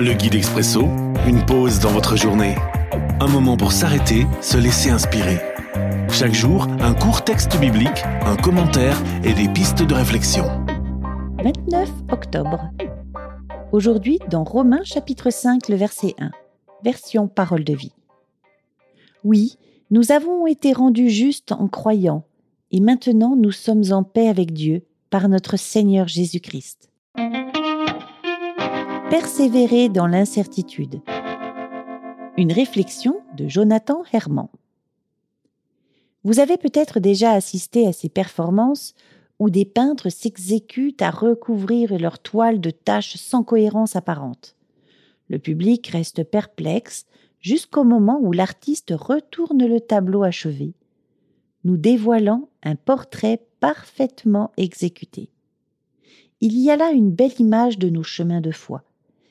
[0.00, 0.82] Le guide expresso,
[1.26, 2.54] une pause dans votre journée.
[3.18, 5.38] Un moment pour s'arrêter, se laisser inspirer.
[6.08, 10.44] Chaque jour, un court texte biblique, un commentaire et des pistes de réflexion.
[11.42, 12.70] 29 octobre.
[13.72, 16.30] Aujourd'hui, dans Romains chapitre 5, le verset 1,
[16.84, 17.92] version parole de vie.
[19.24, 19.58] Oui,
[19.90, 22.22] nous avons été rendus justes en croyant,
[22.70, 26.87] et maintenant nous sommes en paix avec Dieu par notre Seigneur Jésus-Christ.
[29.10, 31.00] Persévérer dans l'incertitude.
[32.36, 34.48] Une réflexion de Jonathan Herman.
[36.24, 38.94] Vous avez peut-être déjà assisté à ces performances
[39.38, 44.56] où des peintres s'exécutent à recouvrir leur toile de taches sans cohérence apparente.
[45.28, 47.06] Le public reste perplexe
[47.40, 50.74] jusqu'au moment où l'artiste retourne le tableau achevé,
[51.64, 55.30] nous dévoilant un portrait parfaitement exécuté.
[56.42, 58.84] Il y a là une belle image de nos chemins de foi,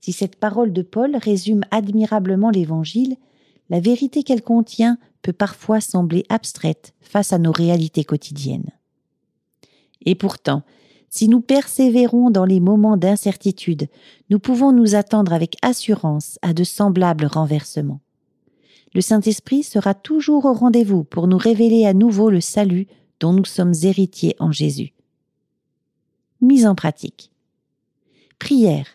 [0.00, 3.16] si cette parole de Paul résume admirablement l'Évangile,
[3.70, 8.70] la vérité qu'elle contient peut parfois sembler abstraite face à nos réalités quotidiennes.
[10.04, 10.62] Et pourtant,
[11.10, 13.88] si nous persévérons dans les moments d'incertitude,
[14.30, 18.00] nous pouvons nous attendre avec assurance à de semblables renversements.
[18.94, 22.86] Le Saint-Esprit sera toujours au rendez-vous pour nous révéler à nouveau le salut
[23.20, 24.92] dont nous sommes héritiers en Jésus.
[26.40, 27.30] Mise en pratique.
[28.38, 28.86] Prière,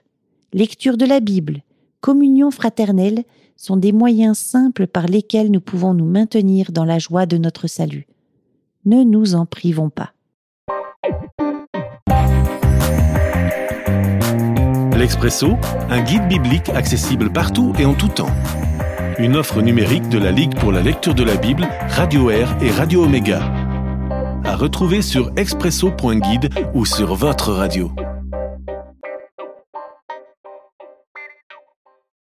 [0.53, 1.63] lecture de la Bible,
[1.99, 3.23] communion fraternelle
[3.57, 7.67] sont des moyens simples par lesquels nous pouvons nous maintenir dans la joie de notre
[7.67, 8.07] salut.
[8.85, 10.13] Ne nous en privons pas.
[14.95, 15.53] L'Expresso,
[15.89, 18.31] un guide biblique accessible partout et en tout temps.
[19.19, 22.71] Une offre numérique de la Ligue pour la lecture de la Bible, Radio Air et
[22.71, 23.51] Radio Omega.
[24.43, 27.91] À retrouver sur expresso.guide ou sur votre radio.